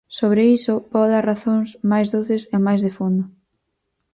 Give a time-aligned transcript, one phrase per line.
[0.17, 3.23] Sobre iso, podo dar razóns máis doces e máis de fondo.